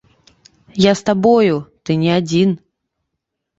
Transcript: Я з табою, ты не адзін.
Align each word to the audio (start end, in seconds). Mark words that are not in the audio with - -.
Я 0.85 0.93
з 1.01 1.05
табою, 1.09 1.55
ты 1.85 1.99
не 2.07 2.11
адзін. 2.19 2.59